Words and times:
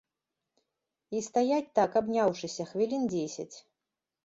І 1.17 1.21
стаяць 1.27 1.69
так, 1.81 1.91
абняўшыся, 2.03 2.69
хвілін 2.73 3.07
дзесяць. 3.15 3.57